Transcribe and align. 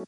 Yo, 0.00 0.06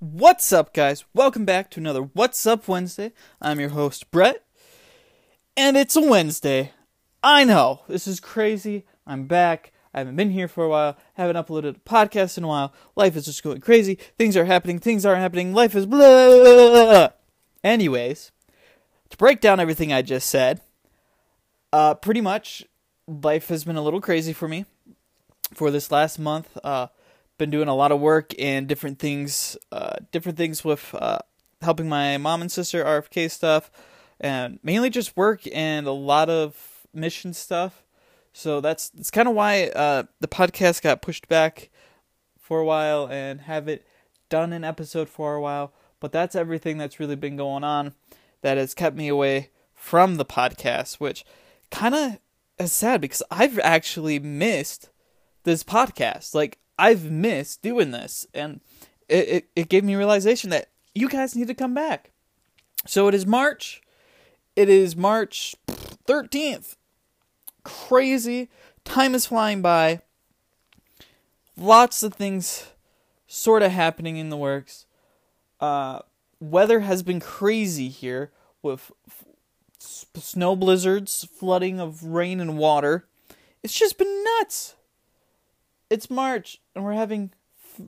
what's 0.00 0.52
up, 0.52 0.74
guys? 0.74 1.04
Welcome 1.14 1.44
back 1.44 1.70
to 1.70 1.78
another 1.78 2.02
What's 2.02 2.44
Up 2.44 2.66
Wednesday. 2.66 3.12
I'm 3.40 3.60
your 3.60 3.68
host, 3.68 4.10
Brett, 4.10 4.44
and 5.56 5.76
it's 5.76 5.94
a 5.94 6.00
Wednesday. 6.00 6.72
I 7.22 7.44
know, 7.44 7.82
this 7.86 8.08
is 8.08 8.18
crazy. 8.18 8.84
I'm 9.06 9.28
back. 9.28 9.70
I 9.92 9.98
haven't 9.98 10.16
been 10.16 10.30
here 10.30 10.48
for 10.48 10.64
a 10.64 10.68
while, 10.68 10.96
haven't 11.12 11.36
uploaded 11.36 11.76
a 11.76 11.88
podcast 11.88 12.36
in 12.36 12.42
a 12.42 12.48
while. 12.48 12.74
Life 12.96 13.14
is 13.14 13.26
just 13.26 13.44
going 13.44 13.60
crazy. 13.60 13.96
Things 14.18 14.36
are 14.36 14.44
happening, 14.44 14.80
things 14.80 15.06
aren't 15.06 15.20
happening. 15.20 15.54
Life 15.54 15.76
is 15.76 15.86
blah. 15.86 17.10
Anyways, 17.62 18.32
to 19.10 19.16
break 19.16 19.40
down 19.40 19.60
everything 19.60 19.92
I 19.92 20.02
just 20.02 20.28
said, 20.28 20.60
uh, 21.74 21.92
pretty 21.92 22.20
much 22.20 22.64
life 23.08 23.48
has 23.48 23.64
been 23.64 23.74
a 23.74 23.82
little 23.82 24.00
crazy 24.00 24.32
for 24.32 24.46
me 24.46 24.64
for 25.52 25.72
this 25.72 25.90
last 25.90 26.20
month. 26.20 26.56
Uh, 26.62 26.86
been 27.36 27.50
doing 27.50 27.66
a 27.66 27.74
lot 27.74 27.90
of 27.90 27.98
work 27.98 28.32
and 28.38 28.68
different 28.68 29.00
things, 29.00 29.56
uh, 29.72 29.96
different 30.12 30.38
things 30.38 30.64
with 30.64 30.94
uh, 30.94 31.18
helping 31.62 31.88
my 31.88 32.16
mom 32.16 32.42
and 32.42 32.52
sister 32.52 32.84
RFK 32.84 33.28
stuff, 33.28 33.72
and 34.20 34.60
mainly 34.62 34.88
just 34.88 35.16
work 35.16 35.42
and 35.52 35.88
a 35.88 35.92
lot 35.92 36.30
of 36.30 36.86
mission 36.94 37.34
stuff. 37.34 37.82
So 38.32 38.60
that's 38.60 38.90
that's 38.90 39.10
kind 39.10 39.26
of 39.26 39.34
why 39.34 39.64
uh, 39.64 40.04
the 40.20 40.28
podcast 40.28 40.80
got 40.80 41.02
pushed 41.02 41.26
back 41.26 41.70
for 42.38 42.60
a 42.60 42.64
while 42.64 43.08
and 43.08 43.40
have 43.42 43.66
it 43.66 43.84
done 44.28 44.52
an 44.52 44.62
episode 44.62 45.08
for 45.08 45.34
a 45.34 45.40
while. 45.40 45.72
But 45.98 46.12
that's 46.12 46.36
everything 46.36 46.78
that's 46.78 47.00
really 47.00 47.16
been 47.16 47.36
going 47.36 47.64
on 47.64 47.94
that 48.42 48.58
has 48.58 48.74
kept 48.74 48.94
me 48.94 49.08
away 49.08 49.50
from 49.74 50.16
the 50.16 50.24
podcast, 50.24 51.00
which 51.00 51.24
kind 51.74 51.94
of 52.58 52.70
sad 52.70 53.00
because 53.00 53.22
I've 53.30 53.58
actually 53.58 54.18
missed 54.20 54.90
this 55.42 55.64
podcast. 55.64 56.34
Like 56.34 56.58
I've 56.78 57.10
missed 57.10 57.62
doing 57.62 57.90
this, 57.90 58.26
and 58.32 58.60
it, 59.08 59.28
it, 59.28 59.48
it 59.56 59.68
gave 59.68 59.84
me 59.84 59.96
realization 59.96 60.50
that 60.50 60.70
you 60.94 61.08
guys 61.08 61.34
need 61.34 61.48
to 61.48 61.54
come 61.54 61.74
back. 61.74 62.12
So 62.86 63.08
it 63.08 63.14
is 63.14 63.26
March. 63.26 63.82
It 64.54 64.68
is 64.68 64.94
March 64.94 65.56
13th. 66.06 66.76
Crazy. 67.64 68.50
Time 68.84 69.14
is 69.14 69.26
flying 69.26 69.60
by. 69.60 70.00
Lots 71.56 72.02
of 72.02 72.14
things 72.14 72.68
sort 73.26 73.62
of 73.62 73.72
happening 73.72 74.16
in 74.16 74.28
the 74.28 74.36
works. 74.36 74.86
Uh, 75.60 76.00
weather 76.38 76.80
has 76.80 77.02
been 77.02 77.20
crazy 77.20 77.88
here 77.88 78.30
with 78.62 78.92
snow 80.16 80.56
blizzards, 80.56 81.26
flooding 81.32 81.80
of 81.80 82.04
rain 82.04 82.40
and 82.40 82.58
water. 82.58 83.06
It's 83.62 83.74
just 83.74 83.98
been 83.98 84.24
nuts 84.24 84.74
it's 85.90 86.10
March 86.10 86.60
and 86.74 86.84
we're 86.84 86.92
having 86.92 87.30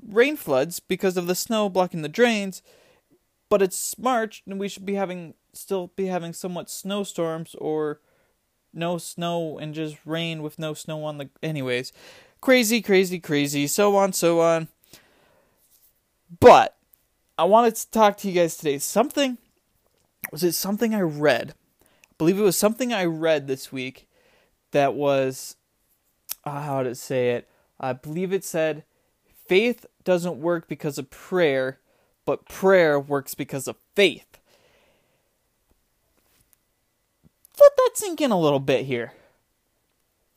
rain 0.09 0.37
floods 0.37 0.81
because 0.81 1.17
of 1.17 1.27
the 1.27 1.35
snow 1.35 1.69
blocking 1.69 2.03
the 2.03 2.09
drains, 2.09 2.63
but 3.49 3.63
it's 3.63 3.99
March 3.99 4.43
and 4.47 4.61
we 4.61 4.69
should 4.69 4.87
be 4.87 4.95
having 4.95 5.35
still 5.53 5.91
be 5.97 6.07
having 6.07 6.33
somewhat 6.33 6.71
snowstorms 6.71 7.55
or 7.57 8.01
no 8.73 8.99
snow 8.99 9.59
and 9.59 9.75
just 9.75 9.97
rain 10.05 10.43
with 10.43 10.59
no 10.59 10.75
snow 10.75 11.03
on 11.05 11.19
the 11.19 11.29
anyways. 11.43 11.93
Crazy, 12.41 12.81
crazy, 12.81 13.19
crazy, 13.19 13.67
so 13.67 13.97
on, 13.97 14.13
so 14.13 14.41
on. 14.41 14.69
But 16.39 16.77
I 17.39 17.45
wanted 17.45 17.75
to 17.75 17.91
talk 17.91 18.19
to 18.19 18.29
you 18.29 18.35
guys 18.35 18.57
today. 18.57 18.79
Something 18.79 19.39
was 20.31 20.45
it 20.45 20.53
something 20.53 20.95
I 20.95 21.01
read? 21.01 21.55
Believe 22.19 22.39
it 22.39 22.43
was 22.43 22.57
something 22.57 22.93
I 22.93 23.05
read 23.05 23.47
this 23.47 23.71
week 23.71 24.09
that 24.73 24.95
was 24.95 25.57
uh, 26.45 26.63
how 26.63 26.81
it 26.81 26.95
say 26.95 27.33
it? 27.33 27.49
I 27.79 27.93
believe 27.93 28.33
it 28.33 28.45
said, 28.45 28.85
faith 29.47 29.85
doesn't 30.05 30.41
work 30.41 30.69
because 30.69 30.97
of 30.97 31.11
prayer, 31.11 31.81
but 32.25 32.49
prayer 32.49 32.99
works 32.99 33.35
because 33.35 33.69
of 33.69 33.77
faith. 33.95 34.39
Let 37.61 37.73
that 37.77 37.91
sink 37.95 38.21
in 38.21 38.31
a 38.31 38.39
little 38.39 38.61
bit 38.61 38.87
here. 38.87 39.13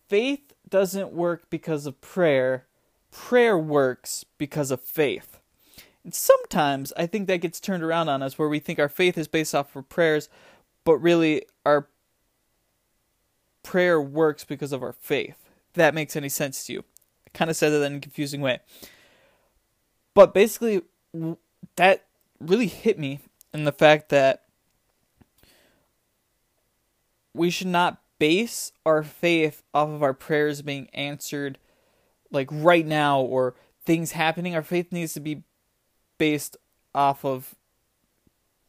Faith 0.08 0.54
doesn't 0.70 1.12
work 1.12 1.50
because 1.50 1.86
of 1.86 2.02
prayer, 2.02 2.66
prayer 3.12 3.58
works 3.58 4.26
because 4.38 4.72
of 4.72 4.82
faith. 4.82 5.40
And 6.04 6.14
sometimes 6.14 6.94
I 6.98 7.06
think 7.06 7.28
that 7.28 7.42
gets 7.42 7.60
turned 7.60 7.84
around 7.84 8.10
on 8.10 8.24
us 8.24 8.38
where 8.38 8.50
we 8.50 8.60
think 8.60 8.80
our 8.80 8.90
faith 8.90 9.18
is 9.18 9.28
based 9.28 9.54
off 9.54 9.76
of 9.76 9.90
prayers, 9.90 10.30
but 10.84 10.98
really 10.98 11.46
our 11.66 11.88
prayer 13.64 14.02
works 14.02 14.44
because 14.44 14.72
of 14.72 14.82
our 14.82 14.94
faith. 14.94 15.38
If 15.70 15.74
that 15.76 15.94
makes 15.94 16.16
any 16.16 16.30
sense 16.30 16.66
to 16.66 16.74
you 16.74 16.84
I 17.26 17.38
kind 17.38 17.52
of 17.52 17.58
said 17.58 17.70
that 17.70 17.84
in 17.84 17.98
a 17.98 18.00
confusing 18.00 18.42
way. 18.42 18.60
But 20.14 20.34
basically, 20.34 20.82
that 21.76 22.06
really 22.40 22.68
hit 22.68 22.98
me 22.98 23.20
in 23.54 23.64
the 23.64 23.72
fact 23.72 24.10
that 24.10 24.44
we 27.34 27.50
should 27.50 27.68
not 27.68 28.02
base 28.18 28.72
our 28.86 29.04
faith 29.04 29.64
off 29.74 29.90
of 29.90 30.04
our 30.04 30.14
prayers 30.14 30.62
being 30.62 30.90
answered 30.94 31.58
like 32.32 32.50
right 32.52 32.86
now 32.86 33.22
or 33.22 33.56
things 33.86 34.12
happening. 34.12 34.56
Our 34.56 34.64
faith 34.64 34.92
needs 34.92 35.14
to 35.14 35.20
be 35.20 35.44
based 36.18 36.58
off 36.94 37.24
of 37.24 37.56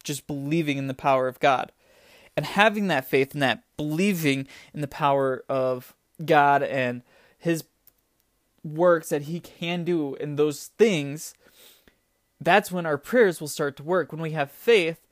just 0.04 0.27
believing 0.27 0.78
in 0.78 0.87
the 0.87 0.94
power 0.94 1.27
of 1.27 1.41
God. 1.41 1.72
And 2.41 2.47
having 2.47 2.87
that 2.87 3.05
faith 3.05 3.34
and 3.34 3.43
that 3.43 3.65
believing 3.77 4.49
in 4.73 4.81
the 4.81 4.89
power 4.89 5.45
of 5.47 5.95
God 6.25 6.62
and 6.62 7.03
his 7.37 7.65
works 8.65 9.11
that 9.11 9.25
he 9.25 9.41
can 9.41 9.84
do 9.84 10.15
in 10.15 10.37
those 10.37 10.69
things, 10.78 11.34
that's 12.41 12.73
when 12.73 12.87
our 12.87 12.97
prayers 12.97 13.43
will 13.43 13.49
start 13.49 13.77
to 13.77 13.83
work. 13.83 14.11
When 14.11 14.23
we 14.23 14.31
have 14.31 14.51
faith 14.51 15.06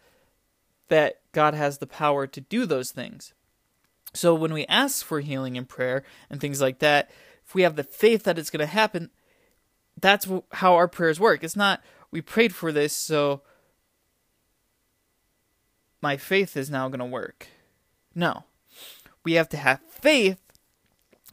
that 0.88 1.20
God 1.32 1.52
has 1.52 1.76
the 1.76 1.86
power 1.86 2.26
to 2.26 2.40
do 2.40 2.64
those 2.64 2.92
things. 2.92 3.34
So 4.14 4.34
when 4.34 4.54
we 4.54 4.64
ask 4.64 5.04
for 5.04 5.20
healing 5.20 5.56
in 5.56 5.66
prayer 5.66 6.04
and 6.30 6.40
things 6.40 6.62
like 6.62 6.78
that, 6.78 7.10
if 7.44 7.54
we 7.54 7.60
have 7.60 7.76
the 7.76 7.84
faith 7.84 8.22
that 8.22 8.38
it's 8.38 8.48
going 8.48 8.60
to 8.60 8.64
happen, 8.66 9.10
that's 10.00 10.26
how 10.52 10.76
our 10.76 10.88
prayers 10.88 11.20
work. 11.20 11.44
It's 11.44 11.54
not 11.54 11.82
we 12.10 12.22
prayed 12.22 12.54
for 12.54 12.72
this, 12.72 12.94
so 12.94 13.42
my 16.00 16.16
faith 16.16 16.56
is 16.56 16.70
now 16.70 16.88
going 16.88 17.00
to 17.00 17.04
work. 17.04 17.48
No. 18.14 18.44
We 19.24 19.34
have 19.34 19.48
to 19.50 19.56
have 19.56 19.80
faith 19.88 20.40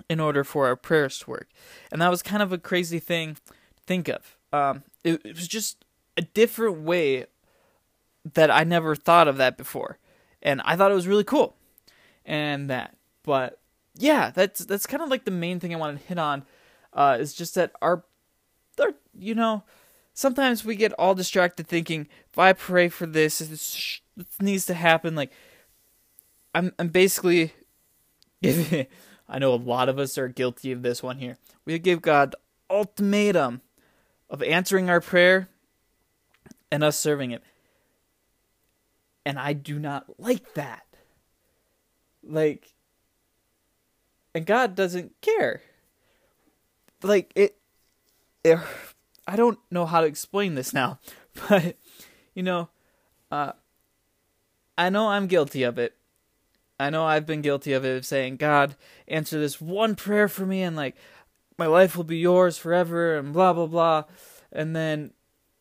in 0.09 0.19
order 0.19 0.43
for 0.43 0.67
our 0.67 0.75
prayers 0.75 1.19
to 1.19 1.29
work. 1.29 1.49
And 1.91 2.01
that 2.01 2.09
was 2.09 2.21
kind 2.21 2.43
of 2.43 2.51
a 2.51 2.57
crazy 2.57 2.99
thing 2.99 3.35
to 3.35 3.83
think 3.85 4.07
of. 4.07 4.37
Um, 4.51 4.83
it, 5.03 5.21
it 5.25 5.35
was 5.35 5.47
just 5.47 5.85
a 6.17 6.21
different 6.21 6.81
way 6.81 7.25
that 8.33 8.49
I 8.49 8.63
never 8.63 8.95
thought 8.95 9.27
of 9.27 9.37
that 9.37 9.57
before. 9.57 9.99
And 10.41 10.61
I 10.65 10.75
thought 10.75 10.91
it 10.91 10.95
was 10.95 11.07
really 11.07 11.23
cool. 11.23 11.55
And 12.25 12.69
that. 12.69 12.95
But 13.23 13.59
yeah, 13.97 14.31
that's 14.31 14.65
that's 14.65 14.85
kind 14.85 15.01
of 15.01 15.09
like 15.09 15.25
the 15.25 15.31
main 15.31 15.59
thing 15.59 15.73
I 15.73 15.77
wanted 15.77 15.99
to 15.99 16.07
hit 16.07 16.19
on. 16.19 16.43
Uh, 16.93 17.17
is 17.19 17.33
just 17.33 17.55
that 17.55 17.71
our, 17.81 18.03
our 18.79 18.93
you 19.17 19.35
know, 19.35 19.63
sometimes 20.15 20.65
we 20.65 20.75
get 20.75 20.93
all 20.93 21.13
distracted 21.13 21.67
thinking 21.67 22.07
if 22.31 22.39
I 22.39 22.53
pray 22.53 22.89
for 22.89 23.05
this, 23.05 23.37
this, 23.37 24.01
needs 24.41 24.65
to 24.65 24.73
happen. 24.73 25.13
Like, 25.13 25.31
I'm 26.55 26.73
I'm 26.79 26.87
basically 26.87 27.53
I 28.43 29.39
know 29.39 29.53
a 29.53 29.55
lot 29.55 29.89
of 29.89 29.99
us 29.99 30.17
are 30.17 30.27
guilty 30.27 30.71
of 30.71 30.81
this 30.81 31.03
one 31.03 31.19
here. 31.19 31.37
We 31.65 31.77
give 31.77 32.01
God 32.01 32.35
ultimatum 32.69 33.61
of 34.29 34.41
answering 34.41 34.89
our 34.89 35.01
prayer 35.01 35.49
and 36.71 36.83
us 36.83 36.97
serving 36.97 37.31
it. 37.31 37.43
And 39.25 39.39
I 39.39 39.53
do 39.53 39.79
not 39.79 40.19
like 40.19 40.53
that. 40.53 40.85
Like, 42.23 42.73
and 44.33 44.45
God 44.45 44.75
doesn't 44.75 45.19
care. 45.21 45.61
Like, 47.01 47.31
it, 47.35 47.57
it 48.43 48.59
I 49.27 49.35
don't 49.35 49.59
know 49.71 49.85
how 49.85 50.01
to 50.01 50.07
explain 50.07 50.55
this 50.55 50.73
now, 50.73 50.99
but, 51.49 51.77
you 52.33 52.43
know, 52.43 52.69
uh, 53.31 53.53
I 54.77 54.89
know 54.89 55.09
I'm 55.09 55.27
guilty 55.27 55.63
of 55.63 55.77
it 55.77 55.95
I 56.79 56.89
know 56.89 57.05
I've 57.05 57.25
been 57.25 57.41
guilty 57.41 57.73
of 57.73 57.85
it 57.85 57.97
of 57.97 58.05
saying, 58.05 58.37
God, 58.37 58.75
answer 59.07 59.39
this 59.39 59.61
one 59.61 59.95
prayer 59.95 60.27
for 60.27 60.45
me 60.45 60.61
and 60.61 60.75
like 60.75 60.95
my 61.57 61.67
life 61.67 61.95
will 61.95 62.03
be 62.03 62.17
yours 62.17 62.57
forever 62.57 63.15
and 63.15 63.31
blah 63.31 63.53
blah 63.53 63.67
blah. 63.67 64.03
And 64.51 64.75
then 64.75 65.13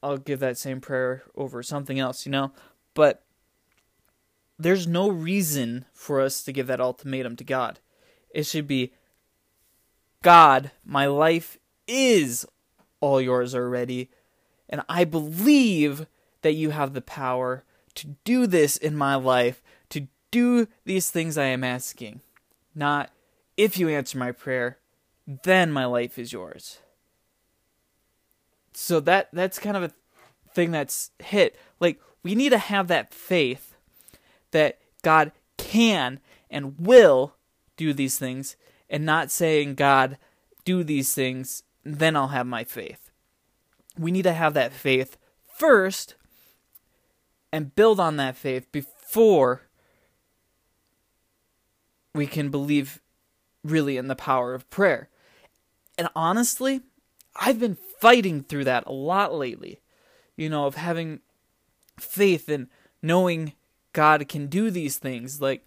I'll 0.03 0.19
give 0.19 0.41
that 0.41 0.59
same 0.59 0.81
prayer 0.81 1.23
over 1.37 1.63
something 1.63 1.99
else, 1.99 2.27
you 2.27 2.33
know? 2.33 2.53
But 2.95 3.25
there's 4.59 4.87
no 4.87 5.09
reason 5.09 5.85
for 5.93 6.21
us 6.21 6.43
to 6.43 6.53
give 6.53 6.67
that 6.67 6.81
ultimatum 6.81 7.37
to 7.37 7.45
God. 7.45 7.81
It 8.31 8.47
should 8.47 8.67
be 8.67 8.93
God, 10.23 10.73
my 10.85 11.07
life 11.07 11.59
is 11.87 12.47
all 13.05 13.21
yours 13.21 13.55
already, 13.55 14.09
and 14.69 14.83
I 14.89 15.05
believe 15.05 16.07
that 16.41 16.55
you 16.55 16.71
have 16.71 16.95
the 16.95 17.03
power 17.03 17.65
to 17.97 18.09
do 18.25 18.47
this 18.47 18.79
in 18.79 18.97
my 18.97 19.15
life 19.15 19.63
to 19.91 20.09
do 20.31 20.67
these 20.87 21.11
things 21.11 21.37
I 21.37 21.45
am 21.45 21.63
asking, 21.63 22.23
not 22.75 23.11
if 23.59 23.79
you 23.79 23.91
answer 23.91 24.17
my 24.17 24.33
prayer, 24.33 24.79
then 25.43 25.71
my 25.71 25.85
life 25.85 26.19
is 26.19 26.33
yours. 26.33 26.79
So 28.73 29.01
that 29.01 29.29
that's 29.35 29.59
kind 29.59 29.77
of 29.77 29.83
a 29.83 29.93
thing 30.53 30.71
that's 30.71 31.11
hit. 31.19 31.57
Like 31.79 32.01
we 32.23 32.35
need 32.35 32.51
to 32.51 32.59
have 32.59 32.89
that 32.89 33.13
faith 33.13 33.77
that 34.51 34.79
God 35.03 35.31
can 35.59 36.21
and 36.51 36.79
will 36.79 37.35
do 37.77 37.93
these 37.93 38.19
things 38.19 38.57
and 38.89 39.05
not 39.05 39.31
saying 39.31 39.75
God 39.75 40.17
do 40.65 40.83
these 40.83 41.15
things 41.15 41.65
then 41.85 42.17
I'll 42.17 42.29
have 42.29 42.47
my 42.47 42.65
faith. 42.65 43.11
We 43.99 44.11
need 44.11 44.23
to 44.23 44.33
have 44.33 44.55
that 44.55 44.73
faith 44.73 45.17
first 45.57 46.17
and 47.53 47.75
build 47.75 48.01
on 48.01 48.17
that 48.17 48.37
faith 48.37 48.71
before 48.73 49.63
we 52.15 52.27
can 52.27 52.51
believe 52.51 53.01
really 53.63 53.97
in 53.97 54.09
the 54.09 54.17
power 54.17 54.55
of 54.55 54.69
prayer. 54.71 55.09
And 55.97 56.09
honestly, 56.17 56.81
I've 57.37 57.61
been 57.61 57.79
fighting 58.01 58.43
through 58.43 58.65
that 58.65 58.87
a 58.87 58.93
lot 58.93 59.35
lately. 59.35 59.81
You 60.37 60.49
know, 60.49 60.67
of 60.67 60.75
having 60.75 61.21
faith 61.99 62.49
and 62.49 62.67
knowing 63.01 63.53
God 63.93 64.29
can 64.29 64.49
do 64.49 64.71
these 64.71 64.99
things. 64.99 65.41
Like, 65.41 65.67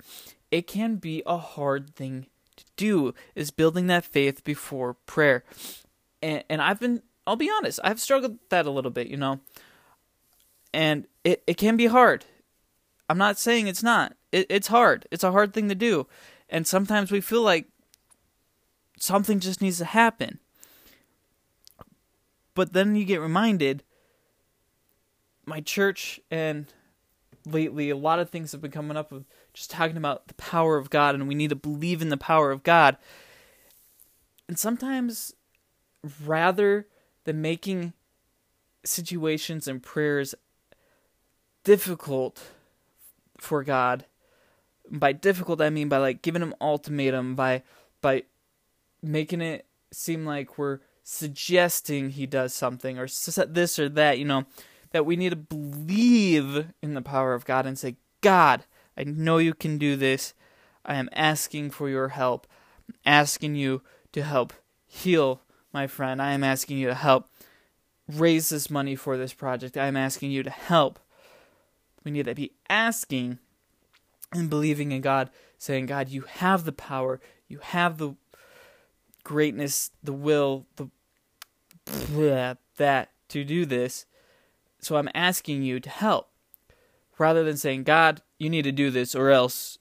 it 0.52 0.68
can 0.68 0.98
be 0.98 1.24
a 1.26 1.38
hard 1.38 1.96
thing 1.96 2.28
to 2.58 2.66
do, 2.76 3.14
is 3.36 3.52
building 3.52 3.88
that 3.88 4.04
faith 4.04 4.44
before 4.44 4.94
prayer. 4.94 5.46
And, 6.22 6.44
and 6.50 6.62
I've 6.62 6.80
been, 6.80 7.02
I'll 7.26 7.36
be 7.36 7.52
honest, 7.58 7.80
I've 7.84 8.00
struggled 8.00 8.34
with 8.34 8.50
that 8.50 8.66
a 8.66 8.72
little 8.72 8.92
bit, 8.92 9.08
you 9.08 9.18
know. 9.18 9.40
And 10.74 11.08
it, 11.24 11.44
it 11.48 11.58
can 11.58 11.78
be 11.78 11.88
hard. 11.88 12.26
I'm 13.10 13.18
not 13.18 13.38
saying 13.38 13.68
it's 13.68 13.84
not. 13.84 14.16
It, 14.32 14.48
it's 14.50 14.68
hard. 14.68 15.08
It's 15.12 15.24
a 15.24 15.32
hard 15.32 15.54
thing 15.54 15.70
to 15.70 15.76
do. 15.76 16.08
And 16.50 16.68
sometimes 16.68 17.12
we 17.12 17.22
feel 17.22 17.42
like 17.42 17.68
something 19.00 19.40
just 19.40 19.62
needs 19.62 19.78
to 19.78 19.86
happen. 19.86 20.40
But 22.54 22.74
then 22.74 22.96
you 22.96 23.06
get 23.06 23.22
reminded 23.22 23.84
my 25.46 25.62
church 25.62 26.20
and 26.30 26.66
lately 27.46 27.90
a 27.90 27.96
lot 27.96 28.20
of 28.20 28.30
things 28.30 28.52
have 28.52 28.62
been 28.62 28.72
coming 28.72 28.98
up 28.98 29.12
of 29.12 29.26
just 29.54 29.72
talking 29.72 29.98
about 29.98 30.28
the 30.28 30.34
power 30.34 30.78
of 30.78 30.90
God 30.90 31.16
and 31.16 31.28
we 31.28 31.36
need 31.36 31.50
to 31.50 31.56
believe 31.56 32.02
in 32.02 32.10
the 32.10 32.18
power 32.18 32.52
of 32.52 32.64
God. 32.64 32.98
And 34.48 34.60
sometimes 34.60 35.34
rather 36.26 36.88
than 37.26 37.42
making 37.42 37.94
situations 38.84 39.68
and 39.68 39.84
prayers 39.84 40.36
difficult 41.64 42.52
for 43.38 43.64
God, 43.64 44.06
by 44.90 45.12
difficult 45.12 45.62
I 45.62 45.70
mean 45.70 45.90
by 45.90 45.98
like 45.98 46.22
giving 46.22 46.42
him 46.42 46.56
ultimatum, 46.62 47.36
by 47.36 47.64
by 48.02 48.24
making 49.02 49.42
it 49.42 49.66
seem 49.92 50.26
like 50.26 50.58
we're 50.58 50.80
suggesting 51.04 52.10
he 52.10 52.26
does 52.26 52.54
something 52.54 52.98
or 52.98 53.08
this 53.48 53.80
or 53.80 53.90
that, 53.90 54.20
you 54.20 54.26
know, 54.26 54.46
that 54.92 55.06
we 55.06 55.16
need 55.16 55.30
to 55.30 55.36
believe 55.36 56.68
in 56.82 56.94
the 56.94 57.02
power 57.02 57.34
of 57.34 57.46
God 57.46 57.66
and 57.66 57.78
say, 57.78 57.96
God, 58.22 58.66
I 58.98 59.04
know 59.04 59.38
you 59.38 59.54
can 59.54 59.78
do 59.78 59.96
this. 59.96 60.34
I 60.86 60.96
am 60.96 61.10
asking 61.14 61.72
for 61.72 61.90
your 61.90 62.10
help. 62.10 62.48
I'm 62.88 62.96
asking 63.06 63.56
you 63.56 63.82
to 64.14 64.24
help 64.24 64.54
heal 64.86 65.42
my 65.78 65.86
friend. 65.86 66.20
I 66.20 66.32
am 66.32 66.44
asking 66.44 66.80
you 66.80 66.88
to 66.88 66.96
help 66.96 67.30
raise 68.12 68.50
this 68.50 68.68
money 68.72 68.96
for 68.96 69.16
this 69.16 69.32
project. 69.32 69.78
I 69.78 69.86
am 69.86 69.96
asking 69.96 70.32
you 70.32 70.42
to 70.42 70.50
help. 70.50 71.00
We 72.04 72.10
need 72.10 72.26
to 72.26 72.34
be 72.34 72.54
asking 72.68 73.38
and 74.34 74.50
believing 74.50 74.92
in 74.92 75.02
God, 75.02 75.30
saying, 75.60 75.86
God, 75.86 76.10
you 76.10 76.22
have 76.22 76.66
the 76.66 76.72
power, 76.72 77.22
you 77.48 77.60
have 77.60 78.00
the 78.00 78.16
greatness, 79.24 79.92
the 80.04 80.14
will, 80.14 80.66
the 80.78 80.90
that 82.78 83.12
to 83.30 83.44
do 83.44 83.64
this. 83.64 84.08
So 84.80 84.98
I'm 84.98 85.10
asking 85.14 85.62
you 85.62 85.80
to 85.80 85.90
help. 85.92 86.30
Rather 87.20 87.44
than 87.44 87.58
saying, 87.58 87.84
God, 87.84 88.24
you 88.40 88.50
need 88.50 88.64
to 88.64 88.72
do 88.72 88.90
this 88.90 89.14
or 89.14 89.30
else 89.30 89.78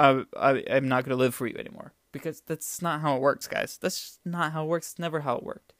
I, 0.00 0.24
I, 0.36 0.64
I'm 0.68 0.88
not 0.88 1.04
going 1.04 1.16
to 1.16 1.22
live 1.22 1.34
for 1.34 1.46
you 1.46 1.56
anymore. 1.56 1.92
Because 2.12 2.40
that's 2.40 2.80
not 2.80 3.00
how 3.00 3.16
it 3.16 3.20
works, 3.20 3.46
guys. 3.46 3.78
That's 3.80 4.00
just 4.00 4.20
not 4.24 4.52
how 4.52 4.64
it 4.64 4.68
works. 4.68 4.92
It's 4.92 4.98
never 4.98 5.20
how 5.20 5.36
it 5.36 5.42
worked. 5.42 5.72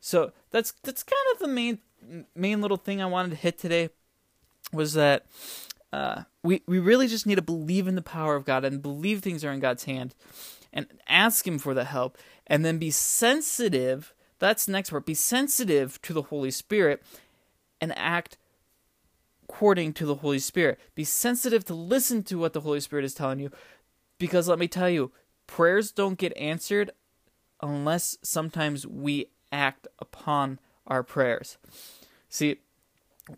So 0.00 0.32
that's 0.50 0.72
that's 0.82 1.02
kind 1.02 1.22
of 1.32 1.40
the 1.40 1.48
main 1.48 1.78
main 2.34 2.60
little 2.60 2.76
thing 2.76 3.02
I 3.02 3.06
wanted 3.06 3.30
to 3.30 3.36
hit 3.36 3.58
today 3.58 3.90
was 4.72 4.94
that 4.94 5.26
uh, 5.92 6.22
we 6.42 6.62
we 6.66 6.78
really 6.78 7.06
just 7.06 7.26
need 7.26 7.36
to 7.36 7.42
believe 7.42 7.86
in 7.86 7.96
the 7.96 8.02
power 8.02 8.36
of 8.36 8.44
God 8.44 8.64
and 8.64 8.82
believe 8.82 9.20
things 9.20 9.44
are 9.44 9.52
in 9.52 9.60
God's 9.60 9.84
hand, 9.84 10.14
and 10.72 10.86
ask 11.08 11.46
Him 11.46 11.58
for 11.58 11.74
the 11.74 11.84
help, 11.84 12.16
and 12.46 12.64
then 12.64 12.78
be 12.78 12.90
sensitive. 12.90 14.14
That's 14.38 14.64
the 14.64 14.72
next 14.72 14.90
part. 14.90 15.04
Be 15.04 15.14
sensitive 15.14 16.00
to 16.02 16.12
the 16.12 16.22
Holy 16.22 16.50
Spirit, 16.50 17.02
and 17.80 17.96
act 17.98 18.38
according 19.44 19.92
to 19.94 20.06
the 20.06 20.16
Holy 20.16 20.38
Spirit. 20.38 20.78
Be 20.94 21.04
sensitive 21.04 21.64
to 21.66 21.74
listen 21.74 22.22
to 22.24 22.38
what 22.38 22.52
the 22.52 22.60
Holy 22.60 22.80
Spirit 22.80 23.04
is 23.04 23.14
telling 23.14 23.40
you, 23.40 23.50
because 24.20 24.46
let 24.46 24.60
me 24.60 24.68
tell 24.68 24.88
you, 24.88 25.10
prayers 25.48 25.90
don't 25.90 26.16
get 26.16 26.36
answered 26.36 26.92
unless 27.60 28.16
sometimes 28.22 28.86
we 28.86 29.26
act 29.50 29.88
upon 29.98 30.60
our 30.86 31.02
prayers. 31.02 31.58
See, 32.28 32.58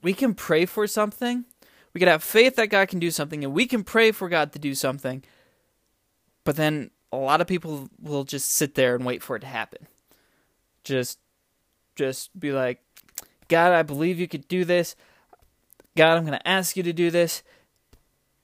we 0.02 0.12
can 0.12 0.34
pray 0.34 0.66
for 0.66 0.86
something 0.86 1.46
we 1.92 1.98
can 1.98 2.08
have 2.08 2.22
faith 2.22 2.56
that 2.56 2.70
God 2.70 2.88
can 2.88 2.98
do 2.98 3.10
something, 3.10 3.44
and 3.44 3.52
we 3.52 3.66
can 3.66 3.84
pray 3.84 4.12
for 4.12 4.28
God 4.28 4.52
to 4.52 4.58
do 4.58 4.74
something. 4.74 5.22
But 6.44 6.56
then 6.56 6.90
a 7.12 7.16
lot 7.16 7.40
of 7.40 7.46
people 7.46 7.88
will 8.00 8.24
just 8.24 8.50
sit 8.50 8.74
there 8.74 8.96
and 8.96 9.04
wait 9.04 9.22
for 9.22 9.36
it 9.36 9.40
to 9.40 9.46
happen. 9.46 9.86
Just, 10.84 11.18
just 11.94 12.38
be 12.38 12.52
like, 12.52 12.80
God, 13.48 13.72
I 13.72 13.82
believe 13.82 14.18
you 14.18 14.26
could 14.26 14.48
do 14.48 14.64
this. 14.64 14.96
God, 15.96 16.16
I'm 16.16 16.24
going 16.24 16.38
to 16.38 16.48
ask 16.48 16.76
you 16.76 16.82
to 16.82 16.92
do 16.92 17.10
this. 17.10 17.42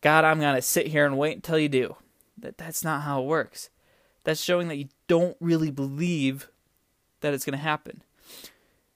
God, 0.03 0.25
I'm 0.25 0.39
going 0.39 0.55
to 0.55 0.63
sit 0.63 0.89
here 0.89 1.07
and 1.07 1.17
wait 1.17 1.37
until 1.37 1.59
you 1.59 1.71
do. 1.71 1.97
That 2.41 2.59
that's 2.59 2.85
not 2.85 3.03
how 3.03 3.23
it 3.23 3.27
works. 3.27 3.71
That's 4.25 4.43
showing 4.43 4.69
that 4.69 4.77
you 4.77 4.89
don't 5.07 5.37
really 5.41 5.71
believe 5.71 6.49
that 7.21 7.35
it's 7.35 7.45
going 7.45 7.59
to 7.59 7.65
happen. 7.65 8.03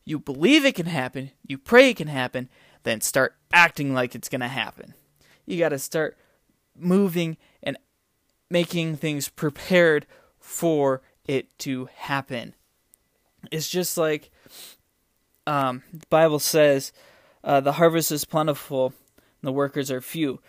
You 0.05 0.19
believe 0.19 0.65
it 0.65 0.75
can 0.75 0.87
happen, 0.87 1.31
you 1.47 1.59
pray 1.59 1.91
it 1.91 1.97
can 1.97 2.09
happen, 2.09 2.49
then 2.83 3.01
start 3.01 3.35
acting 3.53 3.95
like 3.95 4.15
it's 4.15 4.29
going 4.29 4.41
to 4.41 4.49
happen. 4.49 4.95
You 5.47 5.59
got 5.59 5.71
to 5.71 5.79
start 5.79 6.17
moving 6.77 7.37
and 7.63 7.79
making 8.51 8.97
things 8.97 9.29
prepared 9.29 10.07
for 10.39 11.03
it 11.25 11.57
to 11.61 11.89
happen. 11.95 12.55
It's 13.51 13.69
just 13.69 13.97
like 13.97 14.31
um, 15.47 15.83
the 15.93 16.07
Bible 16.11 16.39
says 16.39 16.93
uh, 17.45 17.61
the 17.61 17.73
harvest 17.73 18.13
is 18.13 18.25
plentiful 18.25 18.87
and 18.87 19.49
the 19.49 19.53
workers 19.53 19.91
are 19.91 20.01
few. 20.01 20.41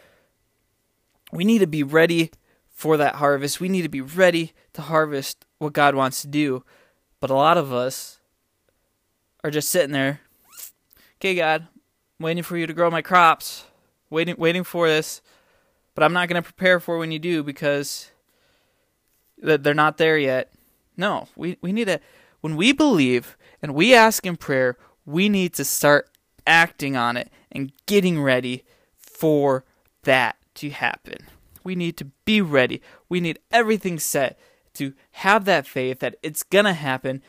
We 1.31 1.45
need 1.45 1.59
to 1.59 1.67
be 1.67 1.83
ready 1.83 2.31
for 2.73 2.97
that 2.97 3.15
harvest. 3.15 3.61
We 3.61 3.69
need 3.69 3.83
to 3.83 3.89
be 3.89 4.01
ready 4.01 4.51
to 4.73 4.81
harvest 4.81 5.45
what 5.59 5.73
God 5.73 5.95
wants 5.95 6.21
to 6.23 6.27
do. 6.27 6.63
But 7.19 7.29
a 7.29 7.35
lot 7.35 7.57
of 7.57 7.71
us 7.71 8.19
are 9.43 9.51
just 9.51 9.69
sitting 9.69 9.93
there. 9.93 10.19
Okay, 11.17 11.35
God, 11.35 11.67
waiting 12.19 12.43
for 12.43 12.57
you 12.57 12.67
to 12.67 12.73
grow 12.73 12.89
my 12.89 13.01
crops, 13.01 13.63
waiting 14.09 14.35
waiting 14.37 14.63
for 14.63 14.87
this, 14.87 15.21
but 15.95 16.03
I'm 16.03 16.11
not 16.11 16.27
going 16.27 16.41
to 16.41 16.45
prepare 16.45 16.79
for 16.79 16.97
when 16.97 17.11
you 17.11 17.19
do 17.19 17.43
because 17.43 18.11
they're 19.37 19.73
not 19.73 19.97
there 19.97 20.17
yet. 20.17 20.51
No, 20.97 21.27
we 21.35 21.57
we 21.61 21.71
need 21.71 21.85
to 21.85 21.99
when 22.41 22.57
we 22.57 22.73
believe 22.73 23.37
and 23.61 23.73
we 23.73 23.93
ask 23.93 24.25
in 24.25 24.35
prayer, 24.35 24.77
we 25.05 25.29
need 25.29 25.53
to 25.53 25.63
start 25.63 26.09
acting 26.45 26.97
on 26.97 27.15
it 27.15 27.31
and 27.51 27.71
getting 27.85 28.21
ready 28.21 28.63
for 28.97 29.63
that 30.03 30.35
to 30.55 30.69
happen. 30.69 31.27
We 31.63 31.75
need 31.75 31.97
to 31.97 32.05
be 32.25 32.41
ready. 32.41 32.81
We 33.09 33.19
need 33.19 33.39
everything 33.51 33.99
set 33.99 34.39
to 34.73 34.93
have 35.11 35.45
that 35.45 35.67
faith 35.67 35.99
that 35.99 36.15
it's 36.23 36.43
going 36.43 36.65
to 36.65 36.73
happen 36.73 37.21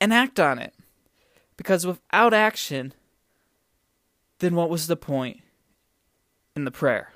and 0.00 0.12
act 0.12 0.38
on 0.40 0.58
it. 0.58 0.74
Because 1.56 1.86
without 1.86 2.34
action, 2.34 2.92
then 4.38 4.54
what 4.54 4.70
was 4.70 4.86
the 4.86 4.96
point 4.96 5.40
in 6.54 6.64
the 6.64 6.70
prayer? 6.70 7.12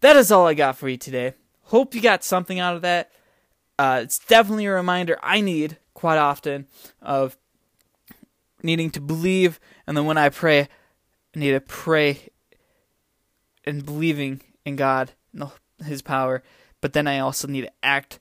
That 0.00 0.16
is 0.16 0.30
all 0.30 0.46
I 0.46 0.54
got 0.54 0.76
for 0.76 0.88
you 0.88 0.96
today. 0.96 1.34
Hope 1.64 1.94
you 1.94 2.00
got 2.00 2.24
something 2.24 2.58
out 2.58 2.76
of 2.76 2.82
that. 2.82 3.10
Uh, 3.78 4.00
it's 4.02 4.18
definitely 4.18 4.66
a 4.66 4.72
reminder 4.72 5.18
I 5.22 5.40
need 5.40 5.78
quite 5.94 6.18
often 6.18 6.66
of 7.02 7.36
needing 8.62 8.90
to 8.90 9.00
believe, 9.00 9.60
and 9.86 9.96
then 9.96 10.06
when 10.06 10.18
I 10.18 10.30
pray, 10.30 10.62
I 10.62 11.38
need 11.38 11.52
to 11.52 11.60
pray 11.60 12.28
and 13.68 13.84
believing 13.84 14.40
in 14.64 14.76
God 14.76 15.12
and 15.32 15.50
His 15.84 16.02
power, 16.02 16.42
but 16.80 16.92
then 16.92 17.06
I 17.06 17.18
also 17.18 17.46
need 17.46 17.62
to 17.62 17.72
act 17.82 18.18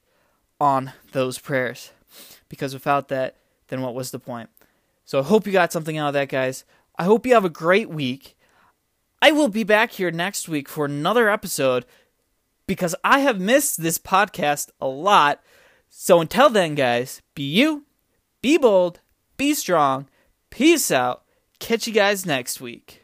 on 0.59 0.91
those 1.11 1.39
prayers. 1.39 1.91
Because 2.49 2.73
without 2.73 3.07
that, 3.09 3.35
then 3.67 3.81
what 3.81 3.95
was 3.95 4.11
the 4.11 4.19
point? 4.19 4.49
So 5.05 5.19
I 5.19 5.23
hope 5.23 5.45
you 5.45 5.53
got 5.53 5.71
something 5.71 5.97
out 5.97 6.09
of 6.09 6.13
that, 6.13 6.29
guys. 6.29 6.65
I 6.97 7.03
hope 7.03 7.25
you 7.25 7.33
have 7.33 7.45
a 7.45 7.49
great 7.49 7.89
week. 7.89 8.37
I 9.21 9.31
will 9.31 9.49
be 9.49 9.63
back 9.63 9.91
here 9.91 10.11
next 10.11 10.47
week 10.47 10.67
for 10.67 10.85
another 10.85 11.29
episode 11.29 11.85
because 12.67 12.95
I 13.03 13.19
have 13.19 13.39
missed 13.39 13.81
this 13.81 13.97
podcast 13.97 14.69
a 14.81 14.87
lot. 14.87 15.41
So 15.89 16.21
until 16.21 16.49
then, 16.49 16.75
guys, 16.75 17.21
be 17.33 17.43
you, 17.43 17.85
be 18.41 18.57
bold, 18.57 18.99
be 19.37 19.53
strong. 19.53 20.07
Peace 20.49 20.91
out. 20.91 21.23
Catch 21.59 21.87
you 21.87 21.93
guys 21.93 22.25
next 22.25 22.61
week. 22.61 23.03